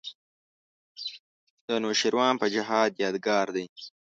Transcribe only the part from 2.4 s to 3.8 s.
په جهان یادګار دی.